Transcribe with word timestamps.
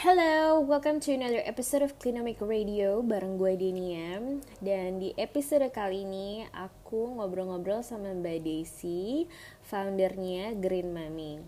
Hello, 0.00 0.64
welcome 0.64 0.96
to 0.96 1.12
another 1.12 1.44
episode 1.44 1.84
of 1.84 2.00
Clinomic 2.00 2.40
Radio 2.40 3.04
bareng 3.04 3.36
gue 3.36 3.52
Denia 3.52 4.16
Dan 4.56 4.96
di 4.96 5.12
episode 5.12 5.68
kali 5.68 6.08
ini 6.08 6.40
aku 6.56 7.20
ngobrol-ngobrol 7.20 7.84
sama 7.84 8.08
Mbak 8.16 8.38
Daisy, 8.40 9.28
foundernya 9.60 10.56
Green 10.56 10.96
Mami. 10.96 11.44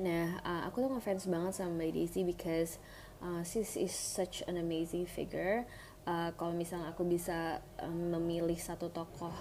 Nah, 0.00 0.40
uh, 0.40 0.64
aku 0.64 0.80
tuh 0.80 0.96
ngefans 0.96 1.28
banget 1.28 1.52
sama 1.60 1.76
Mbak 1.76 1.92
Daisy 1.92 2.24
because 2.24 2.80
uh, 3.20 3.44
she 3.44 3.60
is 3.60 3.92
such 3.92 4.40
an 4.48 4.56
amazing 4.56 5.04
figure. 5.04 5.68
Uh, 6.08 6.32
Kalau 6.40 6.56
misalnya 6.56 6.96
aku 6.96 7.04
bisa 7.04 7.60
um, 7.84 8.16
memilih 8.16 8.56
satu 8.56 8.88
tokoh 8.88 9.36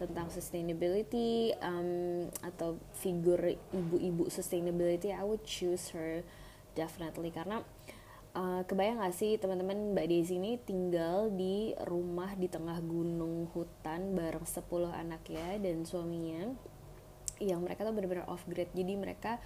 tentang 0.00 0.32
sustainability 0.32 1.52
um, 1.60 2.32
atau 2.40 2.80
figur 2.96 3.60
ibu-ibu 3.76 4.32
sustainability, 4.32 5.12
I 5.12 5.20
would 5.20 5.44
choose 5.44 5.92
her 5.92 6.24
definitely. 6.74 7.30
Karena 7.30 7.60
uh, 8.36 8.62
kebayang 8.64 9.00
gak 9.00 9.16
sih 9.16 9.36
teman-teman 9.36 9.92
Mbak 9.96 10.06
Desi 10.08 10.36
ini 10.36 10.56
tinggal 10.60 11.32
di 11.32 11.76
rumah 11.84 12.32
di 12.36 12.48
tengah 12.48 12.80
gunung 12.80 13.48
hutan 13.52 14.16
bareng 14.16 14.44
10 14.44 14.62
anak 14.92 15.22
ya 15.28 15.56
dan 15.60 15.84
suaminya 15.84 16.52
yang 17.40 17.64
mereka 17.64 17.82
tuh 17.82 17.94
benar-benar 17.94 18.28
off 18.28 18.44
grid. 18.48 18.70
Jadi 18.72 18.94
mereka 18.96 19.42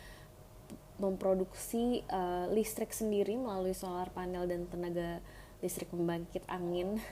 memproduksi 0.97 2.01
uh, 2.09 2.49
listrik 2.49 2.89
sendiri 2.93 3.37
melalui 3.37 3.77
solar 3.77 4.09
panel 4.17 4.49
dan 4.49 4.65
tenaga 4.69 5.21
listrik 5.61 5.91
pembangkit 5.91 6.45
angin. 6.49 6.99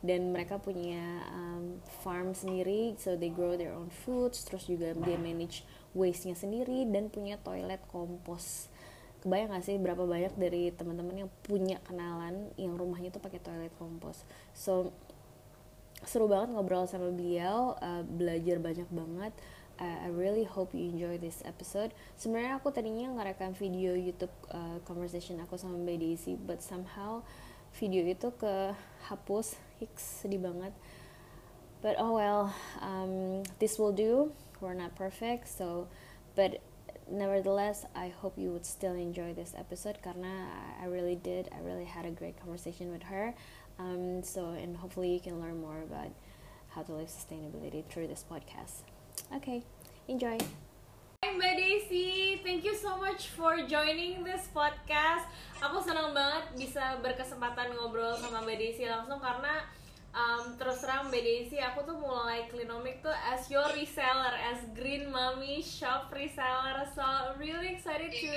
Dan 0.00 0.32
mereka 0.32 0.56
punya 0.56 1.28
um, 1.28 1.76
farm 2.00 2.32
sendiri 2.32 2.96
so 2.96 3.20
they 3.20 3.28
grow 3.28 3.52
their 3.52 3.76
own 3.76 3.92
foods 3.92 4.48
terus 4.48 4.64
juga 4.64 4.96
dia 4.96 5.20
manage 5.20 5.60
waste-nya 5.92 6.32
sendiri 6.38 6.86
dan 6.88 7.12
punya 7.12 7.36
toilet 7.36 7.84
kompos 7.90 8.69
kebayang 9.20 9.52
gak 9.52 9.64
sih 9.64 9.76
berapa 9.76 10.04
banyak 10.04 10.32
dari 10.40 10.72
teman-teman 10.72 11.26
yang 11.26 11.30
punya 11.44 11.76
kenalan 11.84 12.48
yang 12.56 12.76
rumahnya 12.76 13.12
tuh 13.12 13.20
pakai 13.20 13.40
toilet 13.40 13.72
kompos 13.76 14.24
so 14.56 14.92
seru 16.04 16.28
banget 16.28 16.56
ngobrol 16.56 16.88
sama 16.88 17.12
beliau 17.12 17.76
uh, 17.80 18.02
belajar 18.04 18.56
banyak 18.56 18.88
banget. 18.88 19.32
Uh, 19.80 19.96
I 20.04 20.08
really 20.12 20.44
hope 20.44 20.76
you 20.76 20.92
enjoy 20.92 21.16
this 21.16 21.40
episode. 21.48 21.92
Sebenarnya 22.20 22.60
aku 22.60 22.68
tadinya 22.68 23.08
ngerekam 23.16 23.56
video 23.56 23.96
YouTube 23.96 24.32
uh, 24.52 24.76
conversation 24.84 25.40
aku 25.40 25.56
sama 25.56 25.80
Mbak 25.80 25.96
Daisy 26.00 26.36
but 26.36 26.60
somehow 26.60 27.24
video 27.76 28.04
itu 28.04 28.28
ke 28.36 28.76
hapus 29.08 29.56
hiks 29.80 30.24
sedih 30.24 30.40
banget. 30.40 30.72
But 31.80 31.96
oh 31.96 32.16
well 32.16 32.52
um, 32.84 33.44
this 33.56 33.80
will 33.80 33.92
do. 33.92 34.32
We're 34.60 34.76
not 34.76 34.92
perfect 34.96 35.48
so 35.48 35.88
but 36.36 36.60
nevertheless 37.10 37.84
I 37.94 38.08
hope 38.08 38.38
you 38.38 38.50
would 38.50 38.64
still 38.64 38.94
enjoy 38.94 39.34
this 39.34 39.54
episode 39.58 39.98
karena 40.00 40.46
I 40.80 40.86
really 40.86 41.16
did. 41.16 41.50
I 41.52 41.60
really 41.60 41.84
had 41.84 42.06
a 42.06 42.14
great 42.14 42.38
conversation 42.38 42.90
with 42.90 43.02
her. 43.04 43.34
Um, 43.78 44.22
so 44.22 44.54
and 44.54 44.76
hopefully 44.76 45.12
you 45.12 45.20
can 45.20 45.40
learn 45.40 45.60
more 45.60 45.82
about 45.82 46.14
how 46.70 46.82
to 46.82 46.92
live 46.92 47.08
sustainability 47.08 47.84
through 47.90 48.06
this 48.06 48.24
podcast. 48.24 48.86
Okay 49.34 49.62
enjoy. 50.10 50.38
Hai 51.22 51.36
Mbak 51.36 51.54
Desi, 51.54 52.40
thank 52.42 52.64
you 52.66 52.74
so 52.74 52.98
much 52.98 53.30
for 53.30 53.62
joining 53.68 54.26
this 54.26 54.50
podcast. 54.50 55.28
Aku 55.62 55.78
senang 55.78 56.10
banget 56.10 56.50
bisa 56.58 56.98
berkesempatan 56.98 57.76
ngobrol 57.78 58.18
sama 58.18 58.42
Mbak 58.42 58.56
Desi 58.58 58.90
langsung 58.90 59.22
karena 59.22 59.62
um, 60.14 60.58
terus 60.58 60.82
terang 60.82 61.08
Mbak 61.08 61.22
Desi 61.22 61.58
aku 61.62 61.86
tuh 61.86 61.96
mulai 61.98 62.46
Klinomik 62.50 63.02
tuh 63.02 63.14
as 63.14 63.46
your 63.50 63.66
reseller 63.74 64.34
as 64.50 64.62
Green 64.74 65.10
Mommy 65.10 65.62
shop 65.62 66.10
reseller. 66.10 66.86
So 66.94 67.04
really 67.38 67.74
excited 67.74 68.10
to 68.10 68.32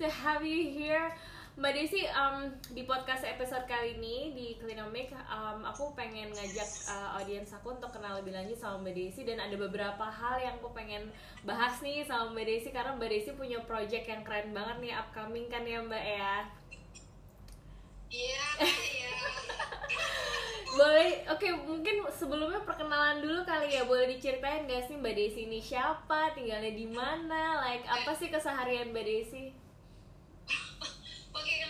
to 0.00 0.06
have 0.08 0.44
you 0.44 0.72
here. 0.72 1.12
Mbak 1.60 1.72
Desi 1.76 2.06
um, 2.16 2.56
di 2.72 2.88
podcast 2.88 3.26
episode 3.26 3.68
kali 3.68 3.98
ini 4.00 4.32
di 4.32 4.46
Klinomik 4.56 5.12
um, 5.28 5.66
aku 5.66 5.92
pengen 5.92 6.32
ngajak 6.32 6.70
uh, 6.88 7.20
audiens 7.20 7.52
aku 7.52 7.76
untuk 7.76 7.92
kenal 7.92 8.16
lebih 8.16 8.32
lanjut 8.32 8.56
sama 8.56 8.80
Mbak 8.80 8.94
Desi. 8.96 9.20
Dan 9.28 9.42
ada 9.42 9.56
beberapa 9.60 10.08
hal 10.08 10.40
yang 10.40 10.56
aku 10.56 10.72
pengen 10.72 11.12
bahas 11.44 11.76
nih 11.84 12.06
sama 12.08 12.32
Mbak 12.32 12.46
Desi 12.48 12.68
karena 12.72 12.96
Mbak 12.96 13.10
Desi 13.12 13.30
punya 13.36 13.60
project 13.66 14.08
yang 14.08 14.24
keren 14.24 14.56
banget 14.56 14.76
nih 14.80 14.92
upcoming 14.96 15.52
kan 15.52 15.66
ya 15.68 15.84
Mbak 15.84 16.04
ya? 16.06 16.36
Iya, 18.10 18.46
iya. 18.66 19.14
boleh 20.70 21.26
oke 21.26 21.46
mungkin 21.66 22.06
sebelumnya 22.14 22.62
perkenalan 22.62 23.22
dulu 23.22 23.42
kali 23.42 23.74
ya. 23.74 23.82
Boleh 23.86 24.06
diceritain 24.10 24.66
gak 24.70 24.86
sih 24.86 24.94
mbak 24.98 25.14
Desi 25.18 25.46
ini 25.46 25.60
siapa? 25.62 26.34
Tinggalnya 26.34 26.72
di 26.74 26.86
mana? 26.86 27.62
Like 27.62 27.86
apa 27.86 28.10
sih 28.14 28.30
keseharian 28.30 28.94
mbak 28.94 29.06
Desi? 29.06 29.54
Oke, 31.30 31.52
kenalan 31.62 31.69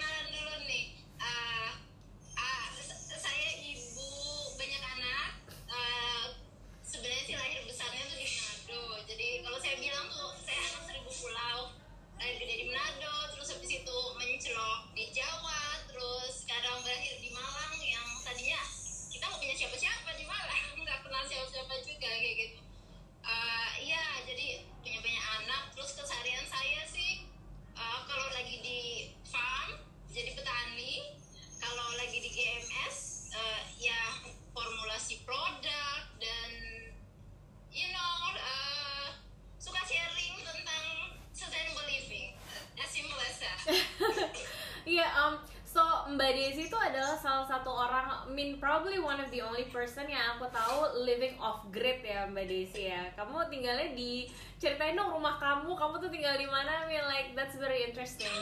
one 49.21 49.29
of 49.29 49.37
the 49.37 49.45
only 49.45 49.69
person 49.69 50.09
yang 50.09 50.33
aku 50.33 50.49
tahu 50.49 51.05
living 51.05 51.37
off 51.37 51.69
grid 51.69 52.01
ya 52.01 52.25
Mbak 52.33 52.49
Desi 52.49 52.89
ya. 52.89 53.13
Kamu 53.13 53.53
tinggalnya 53.53 53.93
di 53.93 54.25
ceritain 54.57 54.97
dong 54.97 55.13
rumah 55.13 55.37
kamu, 55.37 55.77
kamu 55.77 56.01
tuh 56.01 56.09
tinggal 56.09 56.41
di 56.41 56.49
mana? 56.49 56.89
I 56.89 56.89
mean 56.89 57.05
like 57.05 57.37
that's 57.37 57.53
very 57.61 57.85
interesting. 57.85 58.33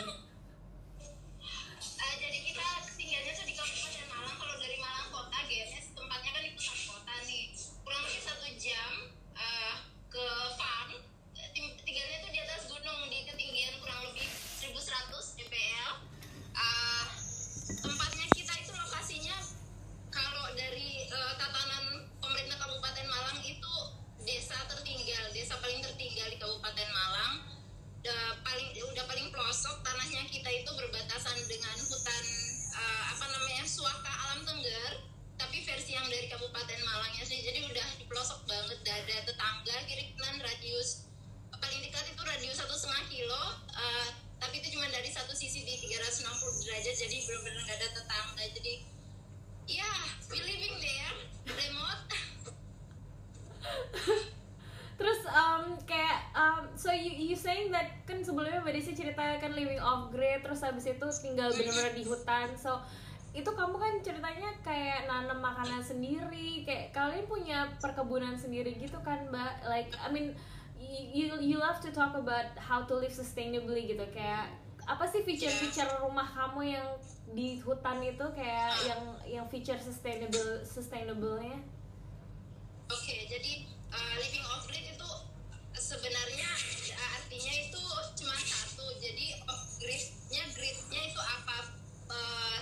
Off 59.89 60.13
grid 60.13 60.45
terus 60.45 60.61
habis 60.61 60.85
itu 60.85 61.07
tinggal 61.25 61.49
benar-benar 61.57 61.97
di 61.97 62.05
hutan. 62.05 62.53
So 62.61 62.77
itu 63.33 63.49
kamu 63.49 63.77
kan 63.81 63.95
ceritanya 64.05 64.51
kayak 64.61 65.09
nanam 65.09 65.41
makanan 65.41 65.81
sendiri, 65.81 66.69
kayak 66.69 66.93
kalian 66.93 67.25
punya 67.25 67.73
perkebunan 67.81 68.37
sendiri 68.37 68.77
gitu 68.77 69.01
kan, 69.01 69.25
Mbak? 69.33 69.65
Like 69.65 69.93
I 70.05 70.13
mean 70.13 70.37
you 70.79 71.33
you 71.41 71.57
love 71.57 71.81
to 71.81 71.91
talk 71.91 72.13
about 72.15 72.53
how 72.61 72.85
to 72.85 72.95
live 72.95 73.13
sustainably 73.13 73.91
gitu 73.91 74.05
kayak 74.15 74.53
apa 74.89 75.05
sih 75.05 75.21
feature-feature 75.21 76.01
rumah 76.01 76.25
kamu 76.25 76.81
yang 76.81 76.89
di 77.37 77.61
hutan 77.61 78.01
itu 78.01 78.25
kayak 78.33 78.73
yang 78.89 79.03
yang 79.29 79.47
feature 79.53 79.77
sustainable 79.77 80.65
sustainable-nya? 80.65 81.61
Oke, 82.89 83.29
jadi 83.29 83.69
uh, 83.93 84.15
living 84.17 84.47
off 84.49 84.65
grid 84.65 84.89
itu 84.89 85.11
sebenarnya 85.77 86.49
uh, 86.97 87.11
artinya 87.21 87.53
itu 87.69 87.83
cuma 88.17 88.33
satu. 88.33 88.89
Jadi 88.97 89.45
off 89.45 89.68
gridnya 89.79 90.45
gridnya 90.55 91.03
itu 91.09 91.21
apa? 91.23 91.59
Uh, 92.09 92.59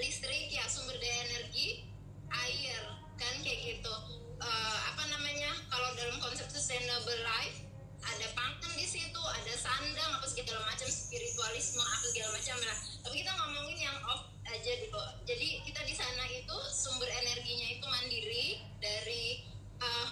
listrik 0.00 0.48
ya 0.48 0.64
sumber 0.70 0.96
daya 0.96 1.18
energi 1.30 1.84
air 2.30 2.82
kan 3.18 3.34
kayak 3.44 3.76
gitu. 3.76 3.94
Uh, 4.40 4.78
apa 4.94 5.02
namanya? 5.12 5.52
Kalau 5.68 5.92
dalam 5.98 6.16
konsep 6.22 6.48
sustainable 6.48 7.20
life 7.26 7.60
ada 8.00 8.26
pangan 8.32 8.72
di 8.80 8.88
situ 8.88 9.20
ada 9.20 9.52
sandang 9.60 10.10
apa 10.16 10.24
segala 10.24 10.64
macam 10.64 10.88
spiritualisme 10.88 11.82
apa 11.84 12.06
segala 12.08 12.28
macam. 12.32 12.56
Lah 12.64 12.78
tapi 13.04 13.14
kita 13.20 13.32
ngomongin 13.36 13.78
yang 13.84 13.98
off 14.08 14.30
aja 14.50 14.72
gitu. 14.82 14.98
jadi 15.30 15.62
kita 15.62 15.80
di 15.86 15.94
sana 15.94 16.26
itu 16.26 16.56
sumber 16.74 17.06
energinya 17.06 17.70
itu 17.70 17.86
mandiri 17.86 18.46
dari 18.82 19.46
uh, 19.78 20.08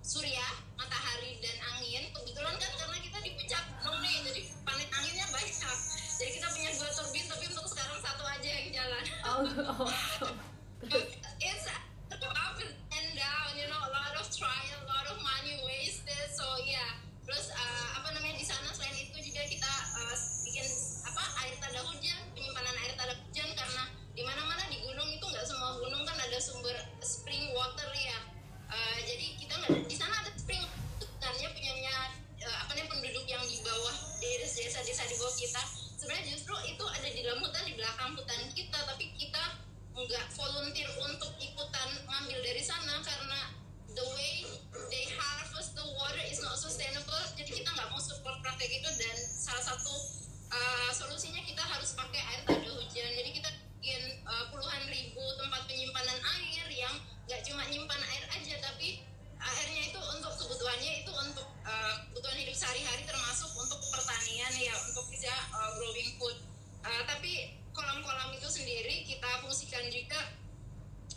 surya. 0.00 0.71
It's 11.42 11.66
up 11.66 12.54
and 12.62 13.08
down, 13.18 13.50
you 13.58 13.66
know, 13.66 13.82
a 13.82 13.90
lot 13.90 14.14
of 14.14 14.26
trial, 14.30 14.78
a 14.78 14.86
lot 14.86 15.06
of 15.10 15.18
money 15.18 15.58
wasted. 15.66 16.30
So 16.30 16.46
yeah, 16.62 16.94
terus 17.26 17.50
uh, 17.50 17.98
apa 17.98 18.14
namanya 18.14 18.38
di 18.38 18.46
sana 18.46 18.70
selain 18.70 18.94
itu 19.02 19.18
juga 19.18 19.42
kita 19.50 19.72
uh, 19.98 20.14
bikin 20.46 20.66
apa 21.10 21.24
air 21.42 21.58
tanda 21.58 21.82
hujan, 21.90 22.22
penyimpanan 22.38 22.74
air 22.86 22.94
tanda 22.94 23.18
hujan 23.18 23.50
karena 23.58 23.84
di 24.14 24.22
mana-mana 24.22 24.62
di 24.70 24.78
gunung 24.86 25.10
itu 25.10 25.26
nggak 25.26 25.42
semua 25.42 25.74
gunung 25.82 26.06
kan 26.06 26.14
ada 26.22 26.38
sumber 26.38 26.78
spring 27.02 27.50
water 27.50 27.90
ya. 27.98 28.18
Uh, 28.70 28.98
jadi 29.02 29.26
kita 29.42 29.54
nggak 29.58 29.90
di 29.90 29.96
sana 29.98 30.22
ada 30.22 30.30
spring 30.38 30.62
sebenarnya 31.02 31.50
punyanya 31.50 31.94
uh, 32.46 32.56
apa 32.62 32.78
namanya 32.78 32.94
penduduk 32.94 33.26
yang 33.26 33.42
di 33.42 33.58
bawah 33.66 33.96
desa-desa 34.22 35.02
di 35.10 35.18
bawah 35.18 35.34
kita. 35.34 35.62
Sebenarnya 36.02 36.34
justru 36.34 36.50
itu 36.66 36.82
ada 36.82 37.06
di 37.06 37.22
dalam 37.22 37.38
hutan 37.46 37.62
di 37.62 37.78
belakang 37.78 38.10
hutan 38.18 38.42
kita, 38.58 38.74
tapi 38.74 39.06
kita 39.14 39.31
nggak 40.06 40.26
volunteer 40.34 40.90
untuk 40.98 41.30
ikutan 41.38 41.88
ngambil 42.02 42.38
dari 42.42 42.62
sana 42.62 42.98
karena 43.06 43.40
the 43.94 44.04
way 44.18 44.42
they 44.90 45.06
harvest 45.14 45.78
the 45.78 45.86
water 45.94 46.24
is 46.26 46.42
not 46.42 46.58
sustainable. 46.58 47.22
Jadi 47.38 47.62
kita 47.62 47.70
nggak 47.70 47.88
mau 47.92 48.02
support 48.02 48.42
praktek 48.42 48.82
itu 48.82 48.88
dan 48.98 49.16
salah 49.30 49.62
satu 49.62 49.94
uh, 50.50 50.90
solusinya 50.90 51.38
kita 51.46 51.62
harus 51.62 51.94
pakai 51.94 52.18
air 52.18 52.40
tanda 52.48 52.70
hujan. 52.74 53.10
Jadi 53.14 53.30
kita 53.30 53.48
bikin 53.78 54.02
uh, 54.26 54.50
puluhan 54.50 54.82
ribu 54.90 55.22
tempat 55.38 55.62
penyimpanan 55.70 56.18
air 56.18 56.66
yang 56.74 56.94
nggak 57.30 57.40
cuma 57.46 57.62
nyimpan 57.70 58.02
air 58.10 58.24
aja 58.34 58.54
tapi 58.58 59.06
airnya 59.38 59.82
itu 59.90 60.00
untuk 60.18 60.32
kebutuhannya 60.38 60.92
itu 61.06 61.12
untuk 61.14 61.46
uh, 61.62 61.94
kebutuhan 62.10 62.38
hidup 62.42 62.56
sehari-hari 62.58 63.02
termasuk 63.06 63.50
untuk 63.54 63.78
pertanian 63.90 64.54
ya 64.58 64.74
untuk 64.90 65.06
bisa 65.10 65.30
uh, 65.54 65.70
growing 65.78 66.10
food. 66.18 66.38
Uh, 66.82 67.02
tapi 67.06 67.61
kolam-kolam 67.72 68.30
itu 68.36 68.48
sendiri 68.48 69.04
kita 69.04 69.40
fungsikan 69.44 69.88
juga 69.88 70.20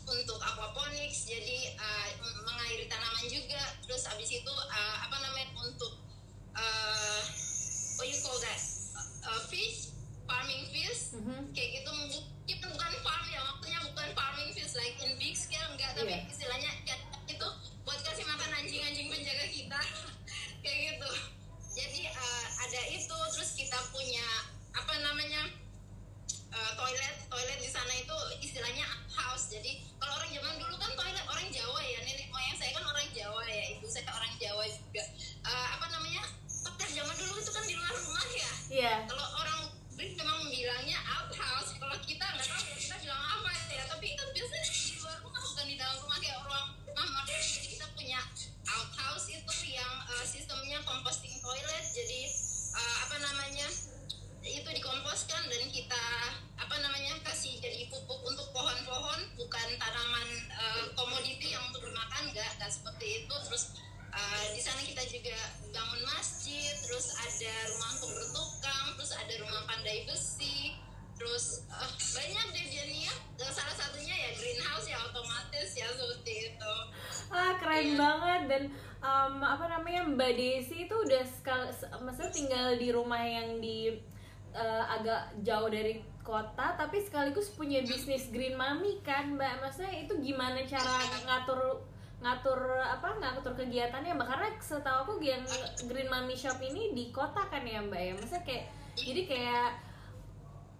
untuk 0.05 0.37
aquaponics 0.37 1.25
jadi 1.25 1.75
uh, 1.75 2.07
mengairi 2.45 2.85
tanaman 2.85 3.25
juga. 3.25 3.61
Terus 3.83 4.05
habis 4.05 4.29
itu 4.29 4.53
uh, 4.53 4.97
apa 5.01 5.17
namanya 5.19 5.49
untuk 5.59 5.97
uh, 6.53 7.21
what 7.97 8.07
you 8.07 8.17
call 8.21 8.37
that? 8.41 8.59
Uh, 9.25 9.41
fish 9.49 9.91
farming 10.25 10.69
fish. 10.69 11.13
Mhm. 11.15 11.53
kayak 11.53 11.81
gitu 11.81 11.89
mungkin 11.89 12.23
bukan 12.45 12.93
farm 13.01 13.25
ya 13.31 13.41
maksudnya 13.41 13.79
bukan 13.89 14.07
farming 14.13 14.49
fish 14.53 14.73
like 14.77 14.97
in 15.01 15.17
big 15.17 15.33
scale 15.33 15.69
enggak. 15.73 15.91
Tapi 15.97 16.11
Iya. 16.13 16.21
istilahnya 16.29 16.71
ya, 16.85 16.95
itu 17.25 17.47
buat 17.81 17.99
kasih 18.05 18.25
makan 18.29 18.51
anjing-anjing 18.61 19.07
penjaga 19.09 19.45
kita. 19.49 19.79
Kayak 20.63 20.77
gitu. 20.93 21.09
Jadi 21.75 22.01
uh, 22.07 22.45
ada 22.61 22.81
itu 22.93 23.17
terus 23.35 23.51
kita 23.57 23.77
punya 23.89 24.25
apa 24.75 24.93
namanya 25.01 25.49
uh, 26.55 26.71
toilet 26.79 27.15
toilet 27.27 27.59
di 27.59 27.69
sana 27.69 27.91
itu 27.91 28.15
istilahnya 28.39 28.87
house. 29.11 29.51
Jadi 29.51 29.83
kalau 29.99 30.15
orang 30.15 30.31
zaman 30.31 30.55
dulu 30.55 30.75
kan 30.79 30.91
toilet 30.95 31.25
orang 31.27 31.47
Jawa 31.51 31.79
ya 31.83 31.99
nenek 32.07 32.27
moyang 32.31 32.55
saya 32.55 32.71
kan 32.71 32.83
orang 32.87 33.07
Jawa 33.11 33.43
ya 33.43 33.63
ibu 33.75 33.85
saya 33.91 34.07
orang 34.15 34.33
Jawa 34.39 34.63
juga. 34.71 35.03
Uh, 35.43 35.67
apa 35.75 35.85
namanya? 35.91 36.23
Toilet 36.63 36.91
zaman 36.95 37.15
dulu 37.19 37.33
itu 37.37 37.51
kan 37.51 37.63
di 37.67 37.75
luar 37.75 37.93
rumah 37.93 38.27
ya. 38.31 38.51
Iya. 38.65 38.93
kalau 39.05 39.27
orang 39.39 39.59
Brit 39.95 40.13
memang 40.19 40.47
bilangnya 40.51 40.99
outhouse. 41.19 41.71
Kalau 41.79 41.97
kita 42.03 42.25
nggak 42.25 42.47
tahu 42.47 42.63
ya 42.67 42.75
kita 42.79 42.95
bilang 43.03 43.23
apa 43.23 43.51
ya. 43.71 43.83
Tapi 43.91 44.07
kan 44.15 44.27
biasanya 44.31 44.67
di 44.67 44.95
luar 44.99 45.17
rumah 45.23 45.41
bukan 45.43 45.65
di 45.67 45.75
dalam 45.75 45.97
rumah. 46.03 46.17
Kayak 46.23 46.37
orang 46.43 46.65
rumah 46.87 47.07
modern 47.19 47.43
jadi 47.43 47.67
kita 47.67 47.85
punya 47.95 48.19
outhouse 48.71 49.27
itu 49.31 49.55
yang 49.71 49.93
uh, 50.07 50.25
sistemnya 50.27 50.79
composting 50.87 51.35
toilet. 51.43 51.85
Jadi 51.91 52.21
uh, 52.75 52.95
apa 53.07 53.15
namanya? 53.23 53.67
Itu 54.45 54.69
dikomposkan 54.69 55.04
seperti 63.05 63.21
itu. 63.21 63.35
Terus 63.45 63.63
uh, 64.09 64.43
di 64.49 64.61
sana 64.61 64.81
kita 64.81 65.03
juga 65.05 65.37
bangun 65.69 66.01
masjid 66.09 66.73
terus 66.81 67.13
ada 67.13 67.51
rumah 67.69 67.89
untuk 67.93 68.11
bertukang 68.11 68.85
terus 68.97 69.11
ada 69.13 69.33
rumah 69.37 69.61
pandai 69.69 70.09
besi 70.09 70.73
terus 71.15 71.63
uh, 71.71 71.87
banyak 72.11 72.45
deh 72.51 72.65
Jania 72.67 73.13
dan 73.39 73.47
salah 73.47 73.71
satunya 73.71 74.11
ya 74.11 74.29
greenhouse 74.35 74.87
ya 74.89 74.97
otomatis 74.99 75.69
ya 75.71 75.87
seperti 75.87 76.33
itu. 76.51 76.73
Ah 77.29 77.55
keren 77.55 77.85
Iya. 77.85 77.95
banget. 77.95 78.41
Dan 78.49 78.63
um, 78.99 79.35
apa 79.39 79.65
namanya 79.69 80.01
Mbak 80.09 80.31
Desi 80.33 80.89
itu 80.89 80.95
udah 80.97 81.23
sekal, 81.23 81.69
se- 81.71 81.87
maksudnya 82.01 82.33
tinggal 82.33 82.67
di 82.75 82.89
rumah 82.91 83.21
yang 83.21 83.61
di 83.61 83.95
uh, 84.51 84.83
agak 84.91 85.39
jauh 85.39 85.69
dari 85.69 86.01
kota 86.19 86.73
tapi 86.73 86.99
sekaligus 86.99 87.53
punya 87.53 87.85
bisnis 87.85 88.27
green 88.27 88.57
mami 88.57 88.99
kan 88.99 89.37
Mbak. 89.37 89.61
Maksudnya 89.61 89.93
itu 89.95 90.13
gimana 90.19 90.65
cara 90.67 90.99
ngatur 91.23 91.79
ngatur 92.23 92.59
apa 92.79 93.19
ngatur 93.19 93.53
kegiatannya 93.56 94.15
Mbak. 94.15 94.27
Karena 94.27 94.47
setahu 94.59 94.97
aku 95.06 95.13
yang 95.23 95.44
green 95.88 96.07
mami 96.07 96.35
shop 96.35 96.57
ini 96.63 96.95
di 96.95 97.12
kota 97.12 97.47
kan 97.47 97.63
ya 97.65 97.83
Mbak 97.83 98.01
ya? 98.01 98.12
Maksudnya 98.15 98.44
kayak 98.44 98.65
jadi 98.95 99.21
kayak 99.27 99.69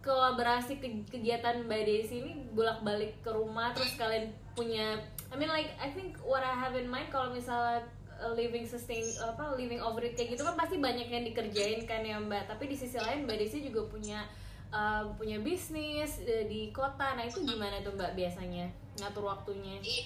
kolaborasi 0.06 0.78
ke- 0.78 1.10
kegiatan 1.10 1.66
Mbak 1.66 1.82
Desi 1.84 2.22
ini 2.22 2.34
bolak-balik 2.54 3.26
ke 3.26 3.34
rumah 3.34 3.74
terus 3.74 3.98
kalian 3.98 4.30
punya 4.54 5.02
I 5.34 5.36
mean 5.36 5.50
like 5.50 5.74
I 5.82 5.90
think 5.90 6.22
what 6.22 6.46
I 6.46 6.54
have 6.54 6.78
in 6.78 6.86
mind 6.86 7.10
kalau 7.10 7.34
misalnya 7.34 7.90
uh, 8.22 8.32
living 8.38 8.64
sustain 8.70 9.04
apa 9.20 9.58
living 9.58 9.82
over 9.82 10.06
it 10.06 10.14
kayak 10.14 10.38
gitu 10.38 10.46
kan 10.46 10.56
pasti 10.56 10.78
banyak 10.78 11.10
yang 11.10 11.26
dikerjain 11.26 11.84
kan 11.90 12.06
ya 12.06 12.22
Mbak. 12.22 12.48
Tapi 12.48 12.70
di 12.70 12.78
sisi 12.78 13.02
lain 13.02 13.26
Mbak 13.26 13.38
Desi 13.42 13.66
juga 13.66 13.90
punya 13.90 14.24
uh, 14.70 15.10
punya 15.18 15.42
bisnis 15.42 16.22
uh, 16.22 16.46
di 16.46 16.70
kota. 16.70 17.18
Nah 17.18 17.26
itu 17.26 17.42
gimana 17.42 17.82
tuh 17.82 17.98
Mbak 17.98 18.14
biasanya 18.14 18.70
ngatur 19.02 19.26
waktunya? 19.26 19.82
Iya 19.82 20.06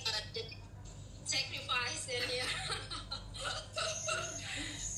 sacrifice 1.30 2.10
dan 2.10 2.26
ya 2.26 2.50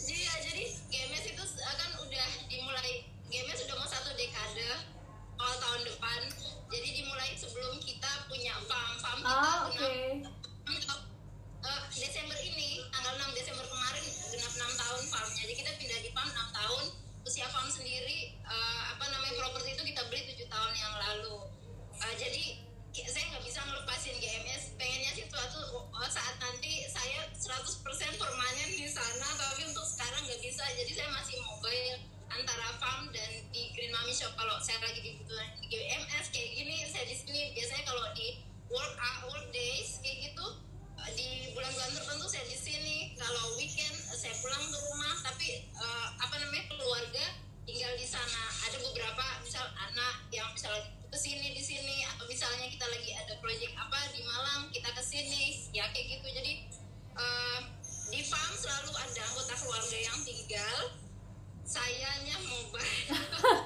jadi 0.07 0.21
ya 0.23 0.33
jadi 0.47 0.63
GMS 0.88 1.23
itu 1.35 1.43
kan 1.59 1.91
udah 2.00 2.29
dimulai 2.47 3.03
GMS 3.27 3.67
sudah 3.67 3.75
mau 3.75 3.88
satu 3.91 4.15
dekade 4.15 4.91
awal 5.41 5.57
tahun 5.57 5.81
depan. 5.89 6.21
Jadi 6.71 6.89
dimulai 7.03 7.35
sebelum 7.35 7.75
kita 7.81 8.07
punya 8.29 8.53
farm. 8.69 8.93
Farm 9.01 9.19
kita 9.19 9.33
ah 9.33 9.59
oke. 9.67 9.93
Genap 10.71 11.00
eh, 11.67 11.83
Desember 11.97 12.38
ini 12.39 12.85
tanggal 12.93 13.13
6 13.17 13.39
Desember 13.39 13.65
kemarin 13.67 14.05
genap 14.31 14.53
6 14.55 14.81
tahun 14.81 15.01
farm 15.11 15.29
jadi 15.35 15.53
kita 15.57 15.71
pindah 15.81 16.00
di 16.00 16.09
farm 16.15 16.29
6 16.31 16.57
tahun. 16.57 16.85
Usia 17.27 17.47
farm 17.51 17.67
sendiri 17.67 18.39
eh, 18.39 18.81
apa 18.93 19.05
namanya 19.09 19.33
properti 19.35 19.75
itu 19.75 19.83
kita 19.91 20.01
beli 20.07 20.21
7 20.31 20.47
tahun 20.47 20.73
yang 20.77 20.93
lalu. 21.09 21.35
Eh, 22.00 22.15
jadi 22.15 22.43
saya 22.91 23.24
nggak 23.31 23.43
bisa 23.48 23.63
ngelepasin 23.63 24.19
GMS 24.19 24.75
pengennya 24.75 25.12
sih 25.15 25.24
suatu 25.31 25.63
oh, 25.79 26.10
saat 26.12 26.36
nanti 26.43 26.83
saya 26.91 27.24
100% 27.31 28.19
permanen 28.19 28.69
di 28.75 28.83
sana 28.91 29.27
tapi 29.39 29.63
untuk 29.63 29.88
sekarang 29.88 30.27
nggak 30.27 30.43
bisa. 30.43 30.60
Jadi 30.75 30.91
saya 30.91 31.07
masih 31.15 31.39
mobile 31.39 32.03
antara 32.27 32.67
farm 32.83 33.07
dan 33.15 33.31
di 33.55 33.71
Green 33.71 33.95
Mami 33.95 34.12
Shop. 34.12 34.36
Kalau 34.36 34.60
saya 34.60 34.83
lagi 34.83 35.00
dibutuhkan 35.00 35.55
di 35.63 35.71
GMS 35.71 36.36
kayak 36.36 36.50
gini 36.51 36.75
saya 36.91 37.07
di 37.07 37.15
sini. 37.15 37.41
Biasanya 37.55 37.83
kalau 37.88 38.05
di 38.12 38.27
work 38.67 38.93
uh, 39.00 39.17
work 39.31 39.48
days 39.55 40.03
kayak 40.03 40.27
gitu 40.27 40.45
uh, 41.00 41.12
di 41.15 41.55
bulan-bulan 41.55 41.95
tertentu 41.95 42.27
saya 42.27 42.43
di 42.43 42.60
sini. 42.60 43.15
Kalau 43.15 43.55
weekend 43.55 43.95
saya 44.19 44.36
pulang 44.43 44.67
ke 44.67 44.77
rumah. 44.91 45.15
Tapi 45.31 45.48
uh, 45.79 46.07
apa 46.19 46.36
namanya 46.43 46.67
keluarga 46.67 47.25
tinggal 47.71 47.95
di 47.95 48.03
sana. 48.03 48.43
Ada 48.67 48.77
beberapa 48.83 49.25
misal 49.47 49.63
anak 49.71 50.27
yang 50.35 50.51
misalnya 50.51 50.83
ke 51.07 51.15
sini 51.15 51.55
di 51.55 51.63
sini 51.63 52.03
atau 52.03 52.27
misalnya 52.27 52.67
kita 52.67 52.83
lagi 52.83 53.15
ada 53.15 53.33
proyek 53.39 53.71
apa 53.79 54.11
di 54.11 54.23
Malang 54.27 54.67
kita 54.75 54.91
ke 54.91 54.99
sini 54.99 55.71
ya 55.71 55.87
kayak 55.95 56.19
gitu. 56.19 56.27
Jadi 56.35 56.67
uh, 57.15 57.59
di 58.11 58.19
farm 58.27 58.53
selalu 58.59 58.91
ada 58.91 59.21
anggota 59.23 59.53
keluarga 59.55 59.97
yang 60.03 60.19
tinggal. 60.27 60.77
Sayanya 61.63 62.35
mobile 62.43 63.15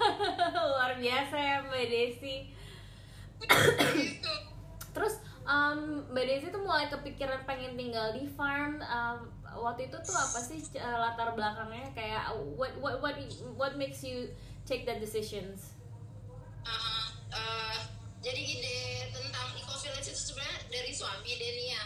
luar 0.70 0.94
biasa 1.02 1.36
ya 1.42 1.58
Mbak 1.66 1.86
Desi. 1.90 2.38
Gitu. 3.98 4.34
Terus 4.94 5.18
um, 5.50 6.06
Mbak 6.14 6.26
Desi 6.30 6.48
tuh 6.54 6.62
mulai 6.62 6.86
kepikiran 6.94 7.42
pengen 7.50 7.74
tinggal 7.74 8.14
di 8.14 8.30
farm. 8.30 8.86
Um, 8.86 9.34
waktu 9.60 9.88
itu 9.88 9.98
tuh 10.04 10.16
apa 10.16 10.40
sih 10.44 10.60
uh, 10.80 10.98
latar 11.00 11.32
belakangnya 11.36 11.92
kayak 11.96 12.32
what 12.56 12.72
what 12.80 13.00
what 13.00 13.16
what 13.56 13.74
makes 13.80 14.04
you 14.04 14.32
take 14.68 14.84
that 14.84 15.00
decisions? 15.00 15.76
Uh, 16.66 17.08
uh, 17.32 17.78
jadi 18.20 18.42
ide 18.42 18.80
tentang 19.14 19.54
eco 19.56 19.76
village 19.80 20.10
itu 20.10 20.22
sebenarnya 20.34 20.60
dari 20.72 20.92
suami 20.92 21.32
Denia. 21.38 21.84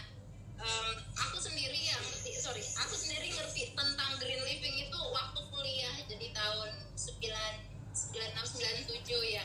Um, 0.59 0.91
aku 1.15 1.39
sendiri 1.39 1.79
yang 1.87 2.03
sorry, 2.35 2.59
aku 2.83 2.95
sendiri 2.95 3.31
ngerti 3.31 3.71
tentang 3.71 4.11
green 4.19 4.43
living 4.43 4.75
itu 4.87 4.99
waktu 4.99 5.39
kuliah, 5.51 5.95
jadi 6.07 6.35
tahun 6.35 6.71
9 6.99 7.23
96 7.95 8.99
97 8.99 9.35
ya 9.35 9.43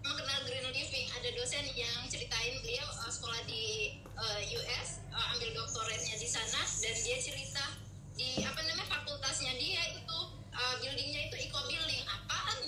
kalau 0.00 0.16
kenal 0.16 0.40
Green 0.48 0.64
Living. 0.72 1.06
Ada 1.12 1.28
dosen 1.36 1.64
yang 1.76 1.98
ceritain 2.08 2.54
beliau 2.64 2.88
uh, 3.04 3.10
sekolah 3.12 3.40
di 3.44 3.96
eh, 4.00 4.16
uh, 4.16 4.40
US 4.60 4.88
uh, 5.12 5.16
eh, 5.16 5.26
ambil 5.36 5.50
doktoretnya 5.64 6.16
di 6.16 6.28
sana 6.28 6.60
dan 6.80 6.94
dia 7.04 7.16
cerita 7.20 7.64
di 8.16 8.40
apa 8.44 8.60
namanya 8.64 8.88
fakultasnya 8.88 9.52
dia 9.56 9.80
itu 9.96 10.18
uh, 10.52 10.74
buildingnya 10.80 11.28
itu 11.28 11.36
eco 11.48 11.60
building. 11.68 12.04
Apaan 12.08 12.59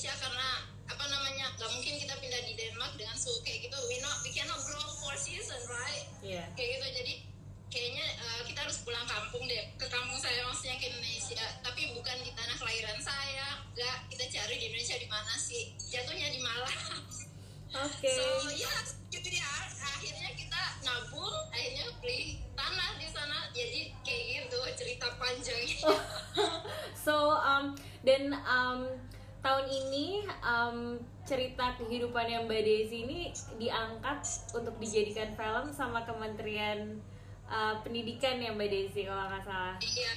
Indonesia 0.00 0.16
karena 0.16 0.48
apa 0.88 1.04
namanya 1.12 1.46
gak 1.60 1.70
mungkin 1.76 1.92
kita 2.00 2.16
pindah 2.16 2.40
di 2.48 2.56
Denmark 2.56 2.96
dengan 2.96 3.12
suhu 3.20 3.36
kayak 3.44 3.68
gitu. 3.68 3.76
We 3.84 4.00
not 4.00 4.24
we 4.24 4.32
cannot 4.32 4.56
grow 4.64 4.80
four 4.96 5.12
season 5.12 5.60
right? 5.68 6.08
Yeah. 6.24 6.48
kayak 6.56 6.80
gitu 6.80 6.86
jadi 7.04 7.14
kayaknya 7.68 8.06
uh, 8.24 8.40
kita 8.48 8.64
harus 8.64 8.80
pulang 8.80 9.04
kampung 9.04 9.44
deh. 9.44 9.60
Ke 9.76 9.92
kampung 9.92 10.16
saya 10.16 10.40
maksudnya 10.48 10.80
ke 10.80 10.88
Indonesia. 10.88 11.44
Tapi 11.60 11.92
bukan 11.92 12.16
di 12.24 12.32
tanah 12.32 12.56
kelahiran 12.56 12.96
saya. 12.96 13.60
Gak 13.76 14.08
kita 14.08 14.24
cari 14.40 14.56
di 14.56 14.64
Indonesia 14.72 14.96
di 14.96 15.08
mana 15.12 15.34
sih? 15.36 15.76
Jatuhnya 15.76 16.32
di 16.32 16.40
Malang. 16.40 16.80
Okay. 17.70 18.16
so 18.16 18.48
ya 18.56 18.64
yeah, 18.64 18.80
gitu 19.12 19.28
ya. 19.36 19.52
Akhirnya 19.84 20.32
kita 20.32 20.80
nabung 20.80 21.36
akhirnya 21.52 21.92
beli 22.00 22.40
tanah 22.56 22.96
di 22.96 23.04
sana. 23.12 23.52
Jadi 23.52 23.92
kayak 24.00 24.48
gitu 24.48 24.58
cerita 24.80 25.12
panjangnya. 25.20 25.92
Oh. 25.92 26.00
so 27.04 27.36
um, 27.36 27.76
then 28.00 28.32
um, 28.48 28.96
tahun 29.40 29.66
ini 29.68 30.28
um, 30.44 31.00
cerita 31.24 31.76
kehidupannya 31.80 32.44
Mbak 32.44 32.62
Desi 32.64 32.96
ini 33.04 33.20
diangkat 33.56 34.20
untuk 34.52 34.76
dijadikan 34.76 35.32
film 35.32 35.72
sama 35.72 36.04
Kementerian 36.04 37.00
uh, 37.48 37.80
Pendidikan 37.80 38.40
ya 38.40 38.52
Mbak 38.52 38.68
Desi 38.68 39.08
kalau 39.08 39.28
nggak 39.28 39.44
salah. 39.44 39.76
Iya. 39.80 40.12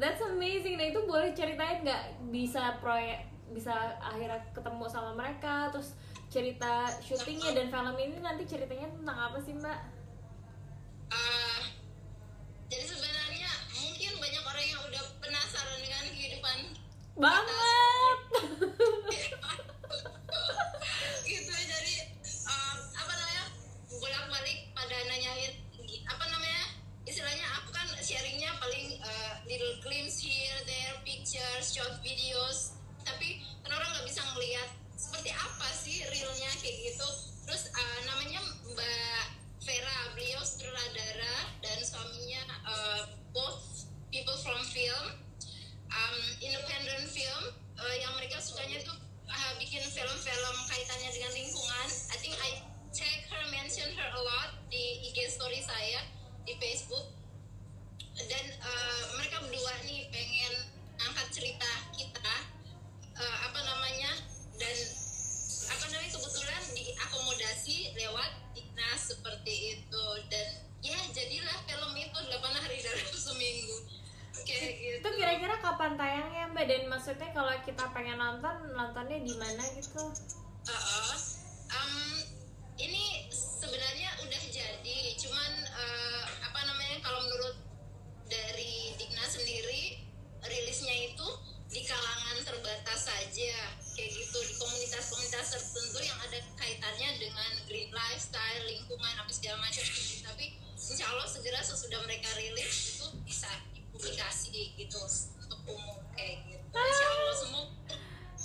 That's 0.00 0.22
amazing. 0.24 0.80
Nah 0.80 0.90
itu 0.90 1.00
boleh 1.06 1.30
ceritain 1.36 1.84
nggak 1.84 2.32
bisa 2.32 2.80
proyek 2.80 3.30
bisa 3.54 3.70
akhirnya 4.02 4.42
ketemu 4.50 4.84
sama 4.90 5.14
mereka 5.14 5.70
terus 5.70 5.94
cerita 6.26 6.90
syutingnya 6.98 7.54
dan 7.54 7.70
film 7.70 7.94
ini 8.00 8.18
nanti 8.18 8.42
ceritanya 8.48 8.90
tentang 8.90 9.18
apa 9.30 9.38
sih 9.38 9.54
Mbak? 9.54 9.78
lingkungan 99.04 99.20
apa 99.20 99.32
segala 99.36 99.56
macam 99.60 99.84
gitu. 99.84 100.24
tapi 100.24 100.46
insya 100.80 101.04
Allah 101.12 101.28
segera 101.28 101.60
sesudah 101.60 102.00
mereka 102.08 102.28
rilis 102.40 102.96
itu 102.96 103.06
bisa 103.28 103.50
dipublikasi 103.76 104.72
gitu 104.80 104.96
untuk 105.44 105.60
umum 105.68 106.00
kayak 106.16 106.40
gitu 106.48 106.64
insya 106.72 107.06
Allah 107.12 107.36
semua 107.36 107.64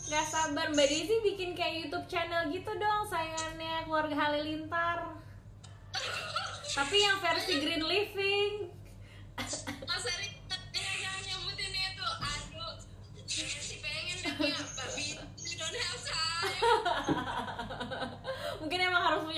Gak 0.09 0.25
sabar 0.25 0.73
Mbak 0.73 0.87
Desi 0.89 1.15
bikin 1.21 1.53
kayak 1.53 1.85
YouTube 1.85 2.09
channel 2.09 2.49
gitu 2.49 2.65
dong 2.81 3.05
sayangannya 3.13 3.85
keluarga 3.85 4.15
Halilintar. 4.17 5.05
Tapi 6.81 6.97
yang 6.97 7.21
versi 7.21 7.61
Green 7.61 7.85
Living. 7.85 8.73
Mas 9.85 10.03
Erick 10.09 10.38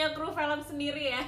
punya 0.01 0.17
kru 0.17 0.33
film 0.33 0.61
sendiri 0.65 1.13
ya. 1.13 1.21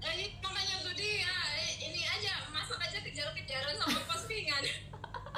Ini 0.00 0.40
makanya 0.40 0.80
tuh 0.80 0.96
dia 0.96 1.28
ini 1.76 2.08
aja 2.08 2.40
masak 2.48 2.80
aja 2.80 3.04
kejar-kejaran 3.04 3.76
sama 3.76 4.00
postingan 4.08 4.64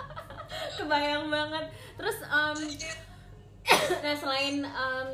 Kebayang 0.78 1.34
banget. 1.34 1.66
Terus 1.98 2.22
um, 2.30 2.58
nah 4.06 4.14
selain 4.14 4.62
um, 4.70 5.10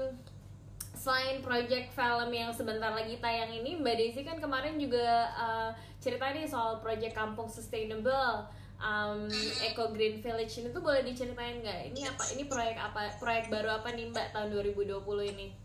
selain 0.92 1.40
project 1.40 1.96
film 1.96 2.28
yang 2.28 2.52
sebentar 2.52 2.92
lagi 2.92 3.16
tayang 3.16 3.56
ini, 3.56 3.80
Mbak 3.80 3.96
Desi 3.96 4.20
kan 4.20 4.36
kemarin 4.36 4.76
juga 4.76 5.32
uh, 5.32 5.70
cerita 6.04 6.28
nih 6.28 6.44
soal 6.44 6.84
project 6.84 7.16
kampung 7.16 7.48
sustainable. 7.48 8.52
Um, 8.84 9.32
Eco 9.64 9.96
Green 9.96 10.20
Village 10.20 10.60
ini 10.60 10.68
tuh 10.76 10.84
boleh 10.84 11.00
diceritain 11.00 11.64
nggak? 11.64 11.88
Ini 11.88 12.00
apa? 12.04 12.36
Ini 12.36 12.44
proyek 12.52 12.76
apa? 12.76 13.16
Proyek 13.16 13.48
baru 13.48 13.80
apa 13.80 13.96
nih 13.96 14.12
Mbak 14.12 14.36
tahun 14.36 14.52
2020 14.52 15.32
ini? 15.32 15.63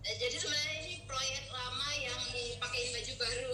Eh, 0.00 0.16
jadi 0.16 0.32
sebenarnya 0.32 0.76
ini 0.80 0.94
proyek 1.04 1.44
lama 1.52 1.88
yang 2.00 2.20
dipakein 2.32 2.88
baju 2.88 3.12
baru. 3.20 3.52